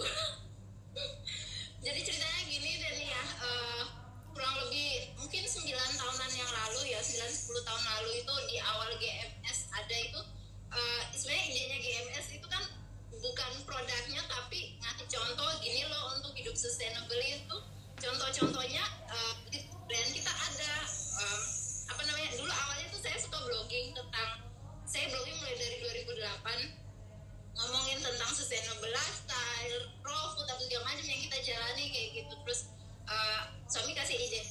Jadi 1.85 1.99
ceritanya 2.07 2.41
gini 2.47 2.71
dan 2.79 2.95
ya 3.03 3.23
eh, 3.43 3.83
kurang 4.31 4.55
lebih 4.63 5.11
mungkin 5.19 5.43
9 5.43 5.67
tahunan 5.75 6.31
yang 6.31 6.51
lalu 6.51 6.95
ya 6.95 6.99
9-10 7.03 7.67
tahun 7.67 7.83
lalu 7.83 8.11
itu 8.23 8.33
di 8.47 8.57
awal 8.63 8.89
GMS 8.95 9.59
ada 9.75 9.95
itu 9.95 10.19
eh, 10.71 11.01
sebenarnya 11.19 11.45
idenya 11.51 11.77
GMS 11.83 12.27
itu 12.39 12.47
kan 12.47 12.63
bukan 13.11 13.51
produknya 13.67 14.23
tapi 14.31 14.79
ngasih 14.79 15.07
contoh 15.11 15.51
gini 15.59 15.83
loh 15.91 16.15
untuk 16.15 16.31
hidup 16.31 16.55
sustainable 16.55 17.19
itu. 17.19 17.57
Contoh-contohnya 17.97 18.83
di 19.49 19.65
brand 19.89 20.11
kita 20.13 20.29
ada 20.29 20.71
em, 21.17 21.41
apa 21.89 22.01
namanya 22.05 22.29
dulu 22.37 22.51
awalnya 22.53 22.93
tuh 22.93 23.01
saya 23.01 23.17
suka 23.17 23.41
blogging 23.41 23.89
tentang 23.97 24.37
saya 24.85 25.09
blogging 25.09 25.36
mulai 26.27 26.59
dari 26.59 26.67
2008 26.67 26.87
ngomongin 27.57 27.97
tentang 28.03 28.31
sustainable 28.37 28.91
lifestyle, 28.93 29.79
raw 30.05 30.29
food 30.35 30.45
atau 30.45 30.61
segala 30.61 30.93
macam 30.93 31.05
yang 31.09 31.21
kita 31.25 31.37
jalani 31.41 31.85
kayak 31.89 32.09
gitu. 32.21 32.33
Terus 32.45 32.61
eh, 33.09 33.41
suami 33.65 33.97
kasih 33.97 34.13
ide, 34.13 34.41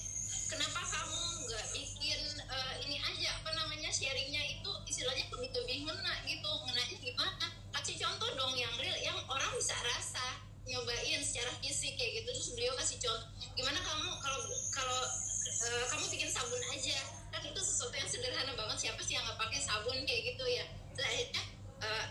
kenapa 0.51 0.81
kamu 0.83 1.21
nggak 1.47 1.65
bikin 1.71 2.21
eh, 2.43 2.75
ini 2.83 2.97
aja 2.99 3.29
apa 3.39 3.51
namanya 3.55 3.91
sharingnya 3.95 4.43
itu 4.59 4.71
istilahnya 4.91 5.31
lebih 5.31 5.55
lebih 5.55 5.77
ngena 5.87 6.15
gitu, 6.27 6.51
ngenanya 6.67 6.97
gimana? 6.99 7.47
Kasih 7.79 7.95
contoh 8.03 8.31
dong 8.35 8.55
yang 8.59 8.75
real, 8.81 8.99
yang 8.99 9.19
orang 9.31 9.53
bisa 9.55 9.77
rasa 9.87 10.43
nyobain 10.67 11.23
secara 11.23 11.55
fisik 11.63 11.95
kayak 11.95 12.25
gitu. 12.25 12.29
Terus 12.35 12.51
beliau 12.59 12.75
kasih 12.75 12.99
contoh, 12.99 13.29
gimana 13.55 13.79
kamu 13.79 14.09
kalau 14.19 14.41
kalau 14.75 15.01
eh, 15.47 15.85
kamu 15.95 16.05
bikin 16.11 16.27
sabun 16.33 16.59
aja 16.75 16.99
kan 17.31 17.43
itu 17.45 17.61
sesuatu 17.63 17.95
yang 17.95 18.09
sederhana 18.11 18.57
banget 18.59 18.89
siapa 18.89 19.01
sih 19.05 19.15
yang 19.15 19.23
nggak 19.29 19.39
pakai 19.39 19.61
sabun 19.61 19.95
kayak 20.09 20.23
gitu 20.35 20.45
ya 20.49 20.65
Terus 20.97 21.07
akhirnya 21.13 21.43
eh, 21.83 22.07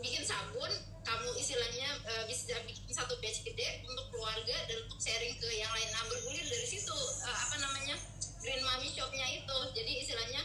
bikin 0.00 0.22
sabun 0.26 0.72
kamu 1.06 1.28
istilahnya 1.38 1.88
eh, 2.02 2.24
bisa 2.26 2.58
bikin 2.66 2.90
satu 2.90 3.14
batch 3.22 3.46
gede 3.46 3.86
untuk 3.86 4.10
keluarga 4.10 4.56
dan 4.66 4.76
untuk 4.82 4.98
sharing 4.98 5.38
ke 5.38 5.48
yang 5.54 5.70
lain. 5.70 5.88
Nah 5.94 6.02
bergulir 6.10 6.42
dari 6.42 6.66
situ 6.66 6.96
eh, 7.22 7.38
apa 7.46 7.56
namanya 7.62 7.94
green 8.42 8.62
mommy 8.66 8.90
shopnya 8.90 9.26
itu. 9.30 9.58
Jadi 9.72 9.92
istilahnya 10.02 10.42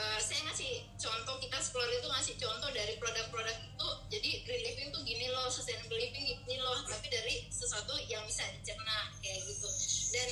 eh, 0.00 0.18
saya 0.18 0.40
ngasih 0.48 0.88
contoh 0.96 1.36
kita 1.44 1.60
sekeluarga 1.60 1.96
itu 2.00 2.08
ngasih 2.08 2.34
contoh 2.40 2.70
dari 2.72 2.94
produk-produk 2.96 3.56
itu. 3.60 3.88
Jadi 4.08 4.30
green 4.48 4.62
living 4.64 4.88
tuh 4.96 5.02
gini 5.04 5.28
loh 5.28 5.52
sustainable 5.52 6.00
living 6.00 6.24
gini 6.24 6.56
loh 6.56 6.80
tapi 6.88 7.06
dari 7.12 7.44
sesuatu 7.52 7.92
yang 8.08 8.24
bisa 8.24 8.48
dicerna 8.56 9.12
kayak 9.20 9.44
gitu. 9.44 9.68
Dan 10.16 10.28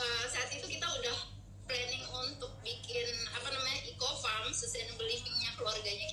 eh, 0.00 0.24
saat 0.32 0.48
itu 0.56 0.66
kita 0.72 0.88
udah 0.88 1.16
planning 1.64 2.04
untuk 2.12 2.52
bikin 2.60 3.08
apa 3.32 3.48
namanya 3.48 3.80
eco 3.88 4.08
farm 4.20 4.52
sustainable 4.52 5.08
livingnya 5.08 5.52
keluarganya 5.56 6.06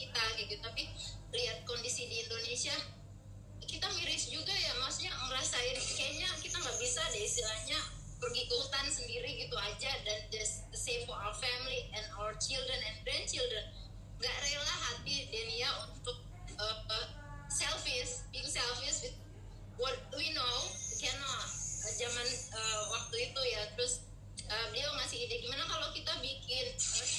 Indonesia. 2.61 2.77
Kita 3.65 3.87
miris 3.97 4.29
juga 4.29 4.53
ya 4.53 4.77
maksudnya 4.77 5.09
ngerasain 5.17 5.81
kayaknya 5.97 6.29
kita 6.45 6.61
nggak 6.61 6.77
bisa 6.77 7.01
deh 7.09 7.23
istilahnya 7.25 7.79
pergi 8.21 8.45
ke 8.45 8.53
hutan 8.53 8.85
sendiri 8.85 9.29
gitu 9.33 9.57
aja 9.57 9.89
dan 10.05 10.19
just 10.29 10.69
save 10.77 11.01
for 11.09 11.17
our 11.17 11.33
family 11.41 11.89
and 11.97 12.05
our 12.21 12.37
children 12.37 12.77
and 12.85 13.01
grandchildren. 13.01 13.65
Nggak 14.21 14.35
rela 14.45 14.75
hati 14.77 15.25
Denia 15.33 15.73
untuk 15.89 16.21
uh, 16.61 16.77
uh, 16.85 17.07
selfish 17.49 18.29
being 18.29 18.45
selfish 18.45 19.09
with 19.09 19.17
what 19.81 19.97
we 20.13 20.29
know 20.37 20.57
cannot. 21.01 21.49
Uh, 21.81 21.93
zaman 21.97 22.27
uh, 22.53 22.81
waktu 22.93 23.25
itu 23.25 23.41
ya 23.57 23.73
terus 23.73 24.05
uh, 24.45 24.65
beliau 24.69 24.93
ngasih 25.01 25.17
ide 25.17 25.41
gimana 25.41 25.65
kalau 25.65 25.89
kita 25.97 26.13
bikin 26.21 26.77
uh, 26.77 27.09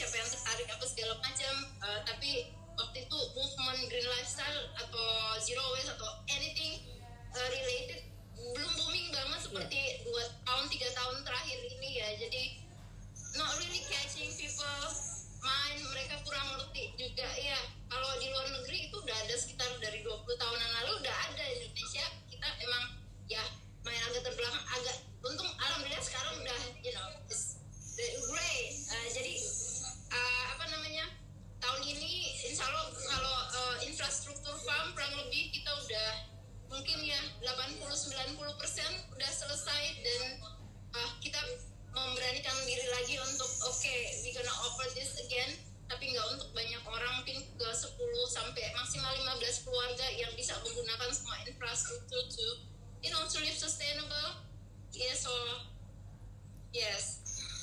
siapa 0.00 0.16
yang 0.16 0.32
tertarik 0.32 0.68
apa 0.72 0.84
segala 0.88 1.14
macam. 1.20 1.54
Uh, 1.84 2.00
tapi 2.08 2.48
waktu 2.72 3.04
itu 3.04 3.18
movement 3.36 3.84
green 3.92 4.08
lifestyle 4.08 4.60
atau 4.80 5.36
zero 5.44 5.60
waste 5.76 5.92
atau 5.92 6.08
anything 6.32 6.80
uh, 7.36 7.48
related 7.52 8.00
belum 8.40 8.72
booming 8.80 9.12
banget 9.12 9.40
seperti 9.44 9.76
ya. 9.76 9.94
dua 10.08 10.24
tahun 10.48 10.64
tiga 10.72 10.88
tahun 10.96 11.20
terakhir 11.20 11.58
ini 11.60 11.90
ya. 12.00 12.08
Jadi 12.16 12.42
not 13.36 13.52
really 13.60 13.84
catching 13.92 14.32
people 14.40 14.88
mind 15.44 15.84
mereka 15.92 16.16
kurang 16.24 16.48
ngerti 16.56 16.96
juga. 16.96 17.28
Ya 17.36 17.60
kalau 17.92 18.08
di 18.16 18.32
luar 18.32 18.48
negeri 18.56 18.88
itu 18.88 18.96
udah 18.96 19.16
ada 19.28 19.36
sekitar 19.36 19.68
dari 19.84 20.00
20 20.00 20.16
tahunan 20.24 20.70
lalu 20.80 21.04
udah 21.04 21.16
ada 21.28 21.44
di 21.60 21.68
Indonesia. 21.68 22.08
Kita 22.32 22.48
emang 22.64 22.96
ya 23.28 23.44
main 23.84 24.00
agak 24.08 24.32
terbelakang 24.32 24.64
agak 24.64 24.96
untung. 25.20 25.52
Alhamdulillah 25.60 26.00
sekarang 26.00 26.40
udah 26.40 26.60
you 26.80 26.96
know 26.96 27.04
it's 27.28 27.60
great 28.00 28.72
uh, 28.88 28.96
eh, 28.96 29.08
jadi 29.12 29.34
uh, 30.10 30.44
apa 30.58 30.64
namanya? 30.74 31.06
Tahun 31.62 31.82
ini 31.86 32.34
insya 32.50 32.66
Allah 32.66 32.86
kalau 32.90 33.36
uh, 33.54 33.76
infrastruktur 33.86 34.54
farm 34.66 34.92
kurang 34.92 35.14
lebih 35.24 35.54
kita 35.54 35.70
udah 35.70 36.10
mungkin 36.70 37.02
ya 37.02 37.18
80-90 37.42 38.38
persen 38.60 38.90
udah 39.10 39.30
selesai 39.30 39.82
dan 40.02 40.22
uh, 40.94 41.10
kita 41.18 41.38
memberanikan 41.90 42.54
diri 42.62 42.86
lagi 42.94 43.18
untuk 43.18 43.50
oke 43.66 43.74
okay, 43.74 44.14
we 44.22 44.30
gonna 44.30 44.54
offer 44.62 44.86
this 44.94 45.18
again 45.26 45.50
tapi 45.90 46.14
nggak 46.14 46.26
untuk 46.38 46.54
banyak 46.54 46.78
orang 46.86 47.12
mungkin 47.18 47.42
ke 47.42 47.66
10 47.66 47.98
sampai 48.30 48.70
maksimal 48.78 49.10
15 49.10 49.66
keluarga 49.66 50.06
yang 50.14 50.30
bisa 50.38 50.54
menggunakan 50.62 51.10
semua 51.10 51.42
infrastruktur 51.42 52.22
to 52.30 52.46
you 53.02 53.10
know 53.10 53.26
to 53.26 53.42
live 53.42 53.58
sustainable. 53.58 54.46
Yeah 54.94 55.18
so 55.18 55.34
yes. 56.70 57.19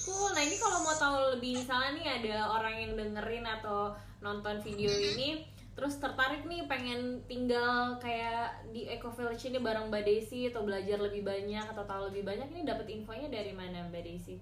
Cool. 0.08 0.32
Nah 0.32 0.40
ini 0.40 0.56
kalau 0.56 0.88
mau 0.88 0.96
tahu 0.96 1.36
lebih 1.36 1.60
misalnya 1.60 1.92
nih 2.00 2.08
ada 2.08 2.36
orang 2.56 2.76
yang 2.80 2.92
dengerin 2.96 3.44
atau 3.44 3.92
nonton 4.24 4.64
video 4.64 4.88
ini 4.88 5.44
terus 5.76 6.00
tertarik 6.02 6.48
nih 6.48 6.66
pengen 6.66 7.22
tinggal 7.30 8.00
kayak 8.02 8.66
di 8.72 8.88
Eco 8.88 9.14
Village 9.14 9.52
ini 9.52 9.60
bareng 9.60 9.92
Mbak 9.92 10.04
Desi 10.08 10.48
atau 10.48 10.64
belajar 10.64 10.98
lebih 10.98 11.28
banyak 11.28 11.70
atau 11.70 11.84
tahu 11.84 12.10
lebih 12.10 12.24
banyak 12.24 12.50
ini 12.56 12.64
dapat 12.64 12.88
infonya 12.88 13.28
dari 13.28 13.52
mana 13.52 13.84
Mbak 13.92 14.02
Desi? 14.08 14.40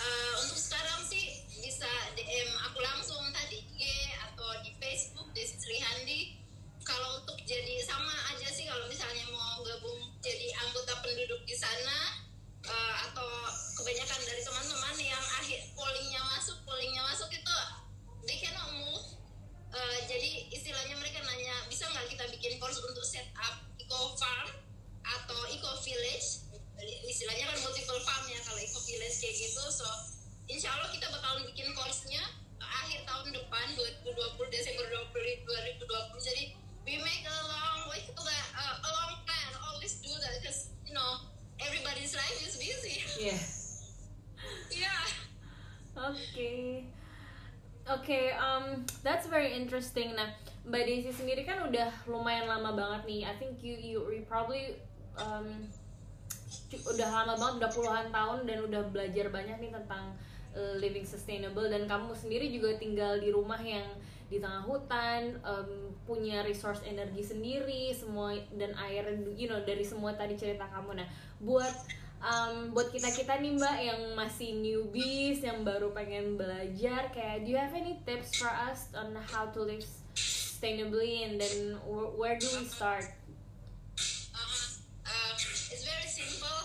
Uh, 0.00 0.34
untuk 0.40 0.56
sekarang 0.56 1.04
sih 1.04 1.44
bisa 1.60 1.86
DM 2.16 2.50
aku 2.64 2.80
langsung 2.80 3.20
tadi 3.36 3.60
IG 3.60 3.80
atau 4.24 4.48
di 4.64 4.72
Facebook 4.80 5.28
Desi 5.36 5.60
Srihandi. 5.60 6.40
Kalau 6.80 7.20
untuk 7.22 7.36
jadi 7.44 7.76
sama 7.84 8.16
aja 8.34 8.48
sih 8.48 8.64
kalau 8.64 8.88
misalnya 8.88 9.28
mau 9.30 9.60
gabung 9.62 10.16
jadi 10.24 10.48
anggota 10.64 10.96
penduduk 11.04 11.44
di 11.44 11.54
sana 11.54 12.24
uh, 12.66 12.94
atau 13.08 13.28
kebanyakan 13.80 14.20
dari 14.28 14.42
teman-teman 14.44 14.96
yang 15.00 15.24
akhir 15.40 15.60
pollingnya 15.72 16.20
masuk 16.36 16.56
pollingnya 16.68 17.02
masuk 17.08 17.30
itu 17.32 17.56
they 18.28 18.36
cannot 18.36 18.68
move 18.76 19.06
uh, 19.72 19.98
jadi 20.04 20.50
istilahnya 20.52 20.96
mereka 21.00 21.24
nanya 21.24 21.64
bisa 21.72 21.88
nggak 21.88 22.06
kita 22.12 22.24
bikin 22.36 22.60
course 22.60 22.80
untuk 22.84 23.04
set 23.06 23.28
up 23.40 23.64
eco 23.80 24.14
farm 24.20 24.50
atau 25.00 25.38
eco 25.48 25.70
village 25.80 26.44
istilahnya 27.08 27.48
kan 27.48 27.58
multiple 27.64 28.00
farm 28.04 28.24
ya 28.28 28.40
kalau 28.44 28.60
eco 28.60 28.80
village 28.84 29.16
kayak 29.16 29.36
gitu 29.36 29.64
so 29.72 29.88
insya 30.50 30.68
Allah 30.76 30.90
kita 30.92 31.08
bakal 31.08 31.40
bikin 31.46 31.72
course-nya 31.72 32.20
akhir 32.60 33.02
tahun 33.08 33.32
depan 33.32 33.66
2020 34.04 34.52
Desember 34.52 34.86
2020 34.86 35.88
jadi 36.20 36.44
we 36.84 37.00
make 37.00 37.24
a 37.24 37.38
long 37.48 37.88
way 37.88 38.04
to 38.04 38.12
that 38.12 38.46
uh, 38.56 38.76
a 38.84 38.90
long 38.92 39.14
plan 39.24 39.50
always 39.64 39.96
do 40.04 40.12
that 40.20 40.36
because 40.40 40.68
you 40.84 40.92
know 40.92 41.30
everybody's 41.66 42.14
life 42.14 42.38
is 42.46 42.56
busy. 42.56 43.04
Yeah. 43.20 43.38
yeah. 44.72 45.04
Oke. 45.96 46.84
Oke, 47.90 48.06
okay, 48.06 48.26
um, 48.38 48.86
that's 49.02 49.26
very 49.26 49.49
interesting. 49.60 50.16
Nah, 50.16 50.32
Mbak 50.64 50.82
Desi 50.88 51.12
sendiri 51.12 51.44
kan 51.44 51.64
udah 51.68 51.88
lumayan 52.08 52.48
lama 52.48 52.72
banget 52.72 53.02
nih. 53.06 53.20
I 53.28 53.34
think 53.36 53.60
you 53.60 53.76
you, 53.76 53.98
probably 54.24 54.76
um, 55.20 55.68
udah 56.72 57.08
lama 57.08 57.34
banget, 57.36 57.54
udah 57.64 57.70
puluhan 57.70 58.06
tahun 58.08 58.38
dan 58.48 58.58
udah 58.64 58.82
belajar 58.88 59.28
banyak 59.28 59.56
nih 59.60 59.72
tentang 59.72 60.16
uh, 60.56 60.74
living 60.78 61.06
sustainable 61.06 61.66
dan 61.68 61.86
kamu 61.86 62.16
sendiri 62.16 62.50
juga 62.50 62.76
tinggal 62.80 63.18
di 63.20 63.30
rumah 63.30 63.60
yang 63.60 63.86
di 64.30 64.38
tengah 64.38 64.62
hutan 64.62 65.42
um, 65.42 65.90
punya 66.06 66.46
resource 66.46 66.86
energi 66.86 67.18
sendiri 67.18 67.90
semua 67.90 68.38
dan 68.54 68.70
air 68.78 69.10
you 69.34 69.50
know 69.50 69.58
dari 69.66 69.82
semua 69.82 70.14
tadi 70.14 70.38
cerita 70.38 70.70
kamu 70.70 71.02
nah 71.02 71.08
buat 71.42 71.74
um, 72.20 72.72
buat 72.76 72.92
kita 72.92 73.08
kita 73.12 73.40
nih 73.40 73.56
mbak 73.56 73.76
yang 73.80 74.00
masih 74.16 74.56
newbies 74.60 75.40
yang 75.40 75.64
baru 75.64 75.92
pengen 75.92 76.36
belajar 76.36 77.08
kayak 77.12 77.44
do 77.44 77.52
you 77.52 77.58
have 77.58 77.72
any 77.72 78.00
tips 78.04 78.36
for 78.36 78.48
us 78.48 78.92
on 78.92 79.16
how 79.16 79.48
to 79.48 79.64
live 79.64 79.84
sustainably 80.14 81.24
and 81.24 81.40
then 81.40 81.80
where 81.88 82.36
do 82.36 82.46
we 82.60 82.68
start? 82.68 83.08
Uh, 84.36 84.60
uh, 85.08 85.32
it's 85.72 85.84
very 85.84 86.08
simple 86.08 86.60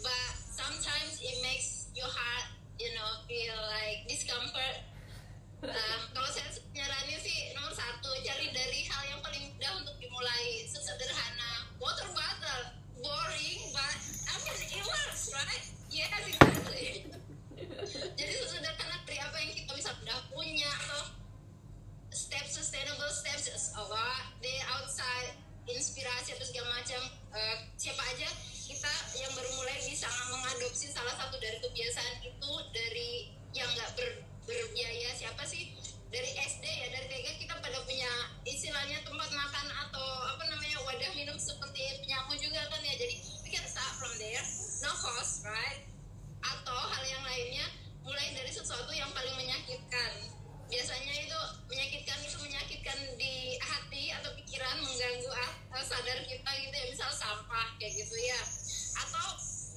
but 0.00 0.32
sometimes 0.36 1.20
it 1.20 1.36
makes 1.44 1.92
your 1.92 2.08
heart 2.08 2.48
you 2.80 2.88
know 2.96 3.08
feel 3.28 3.56
like 3.68 4.08
discomfort. 4.08 4.80
Uh, 5.64 6.05
sampah 57.56 57.72
kayak 57.80 57.92
gitu 58.04 58.16
ya. 58.20 58.40
Atau 59.00 59.26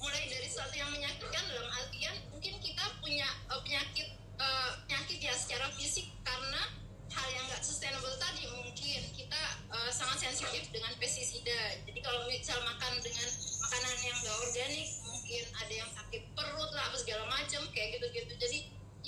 mulai 0.04 0.28
dari 0.28 0.44
sesuatu 0.44 0.76
yang 0.76 0.92
menyakitkan 0.92 1.44
dalam 1.48 1.68
artian 1.72 2.12
mungkin 2.28 2.60
kita 2.60 2.84
punya 3.00 3.28
uh, 3.48 3.60
penyakit 3.64 4.12
uh, 4.36 4.70
penyakit 4.84 5.18
ya 5.20 5.32
secara 5.32 5.68
fisik 5.76 6.12
karena 6.20 6.60
hal 7.08 7.28
yang 7.32 7.44
nggak 7.48 7.64
sustainable 7.64 8.12
tadi 8.20 8.48
mungkin 8.52 9.00
kita 9.16 9.42
uh, 9.72 9.88
sangat 9.88 10.28
sensitif 10.28 10.68
dengan 10.68 10.92
pestisida. 11.00 11.80
Jadi 11.88 12.00
kalau 12.04 12.28
misal 12.28 12.60
makan 12.68 13.00
dengan 13.00 13.28
makanan 13.64 13.96
yang 14.04 14.16
nggak 14.20 14.36
organik 14.44 14.88
mungkin 15.08 15.44
ada 15.56 15.72
yang 15.72 15.90
sakit 15.96 16.22
perut 16.36 16.70
lah 16.76 16.84
apa 16.84 16.96
segala 17.00 17.24
macam 17.32 17.64
kayak 17.72 17.96
gitu-gitu. 17.96 18.32
Jadi 18.36 18.58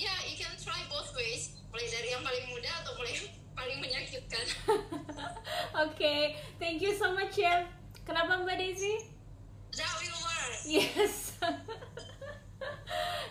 ya 0.01 0.09
yeah, 0.09 0.19
you 0.33 0.41
can 0.41 0.53
try 0.57 0.81
both 0.89 1.13
ways. 1.13 1.61
Mulai 1.69 1.89
dari 1.93 2.09
yang 2.17 2.25
paling 2.25 2.49
mudah 2.49 2.73
atau 2.85 2.97
mulai 2.97 3.21
yang 3.21 3.29
paling 3.53 3.79
menyakitkan. 3.85 4.45
Oke 4.73 5.93
okay. 5.93 6.21
thank 6.57 6.81
you 6.81 6.97
so 6.97 7.13
much 7.13 7.37
ya 7.37 7.82
kenapa 8.03 8.43
mbak 8.43 8.59
Desi 8.59 8.95
that 9.73 9.93
will 10.01 10.19
work 10.27 10.59
yes 10.67 11.33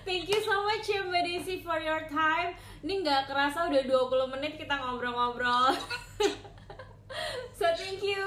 Thank 0.02 0.28
you 0.28 0.42
so 0.42 0.66
much 0.66 0.90
ya 0.90 1.06
Mbak 1.06 1.24
Desi 1.24 1.62
for 1.62 1.78
your 1.78 2.04
time. 2.10 2.58
Ini 2.82 3.06
nggak 3.06 3.30
kerasa 3.30 3.70
udah 3.70 3.86
20 3.86 4.34
menit 4.34 4.58
kita 4.58 4.74
ngobrol-ngobrol. 4.82 5.78
so 7.58 7.66
thank 7.78 8.02
you. 8.02 8.20